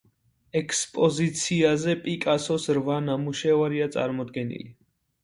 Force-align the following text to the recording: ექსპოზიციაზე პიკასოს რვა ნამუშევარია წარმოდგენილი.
ექსპოზიციაზე 0.59 1.95
პიკასოს 2.05 2.65
რვა 2.79 2.97
ნამუშევარია 3.11 3.89
წარმოდგენილი. 3.97 4.73